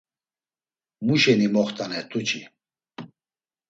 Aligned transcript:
Muşeni 1.05 1.47
moxt̆anert̆u 1.53 2.19
çi? 2.27 2.41